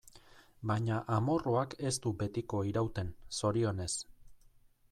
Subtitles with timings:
[0.71, 3.91] Baina amorruak ez du betiko irauten, zorionez.